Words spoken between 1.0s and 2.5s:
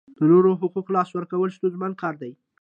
ورکول ستونزمن کار دی.